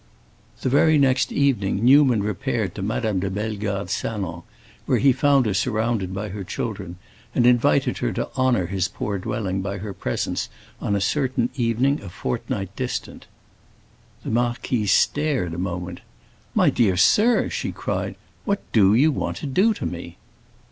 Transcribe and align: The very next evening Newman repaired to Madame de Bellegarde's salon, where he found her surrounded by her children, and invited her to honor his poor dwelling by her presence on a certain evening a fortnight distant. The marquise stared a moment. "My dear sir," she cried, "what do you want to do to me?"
The 0.61 0.69
very 0.69 0.97
next 0.97 1.31
evening 1.31 1.85
Newman 1.85 2.23
repaired 2.23 2.73
to 2.73 2.81
Madame 2.81 3.19
de 3.19 3.29
Bellegarde's 3.29 3.91
salon, 3.91 4.41
where 4.87 4.97
he 4.97 5.13
found 5.13 5.45
her 5.45 5.53
surrounded 5.53 6.11
by 6.11 6.29
her 6.29 6.43
children, 6.43 6.95
and 7.35 7.45
invited 7.45 7.99
her 7.99 8.11
to 8.13 8.29
honor 8.35 8.65
his 8.65 8.87
poor 8.87 9.19
dwelling 9.19 9.61
by 9.61 9.77
her 9.77 9.93
presence 9.93 10.49
on 10.79 10.95
a 10.95 11.01
certain 11.01 11.51
evening 11.55 12.01
a 12.01 12.09
fortnight 12.09 12.75
distant. 12.75 13.27
The 14.23 14.31
marquise 14.31 14.91
stared 14.91 15.53
a 15.53 15.59
moment. 15.59 15.99
"My 16.55 16.71
dear 16.71 16.97
sir," 16.97 17.47
she 17.51 17.71
cried, 17.71 18.15
"what 18.43 18.61
do 18.71 18.95
you 18.95 19.11
want 19.11 19.37
to 19.37 19.45
do 19.45 19.71
to 19.75 19.85
me?" 19.85 20.17